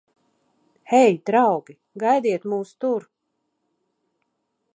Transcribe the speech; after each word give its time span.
Hei, 0.93 1.11
draugi! 1.29 1.75
Gaidiet 2.05 2.49
mūs 2.55 2.73
tur! 2.85 3.09